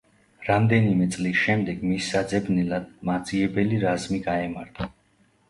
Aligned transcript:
რამდენიმე 0.45 1.05
წლის 1.15 1.37
შემდეგ 1.41 1.83
მის 1.89 2.07
საძებნელად 2.15 2.89
მაძიებელი 3.11 3.83
რაზმი 3.87 4.21
გაემართა. 4.31 4.91